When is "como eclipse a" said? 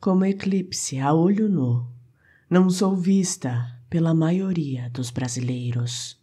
0.00-1.12